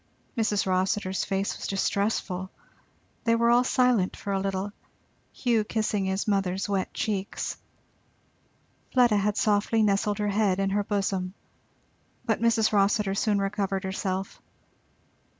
[0.35, 0.65] Mrs.
[0.65, 2.49] Rossitur's face was distressful.
[3.23, 4.73] They were all silent for a little;
[5.31, 7.57] Hugh kissing his mother's wet cheeks.
[8.93, 11.35] Fleda had softly nestled her head in her bosom.
[12.25, 12.71] But Mrs.
[12.73, 14.41] Rossitur soon recovered herself.